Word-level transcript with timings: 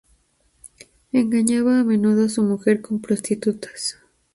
Engañaba 1.11 1.79
a 1.79 1.83
menudo 1.83 2.25
a 2.25 2.29
su 2.29 2.41
mujer 2.41 2.81
con 2.81 3.01
prostitutas. 3.03 3.97